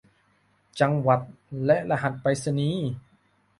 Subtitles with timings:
[0.79, 1.21] จังหวัด
[1.65, 2.89] และรหัสไปรษณีย์